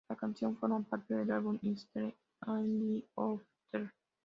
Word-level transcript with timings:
La 0.09 0.15
canción 0.15 0.57
forma 0.57 0.81
parte 0.81 1.13
del 1.13 1.29
álbum 1.29 1.59
"Is 1.61 1.87
There 1.93 2.17
Anybody 2.39 3.05
Out 3.17 3.43
There? 3.71 3.91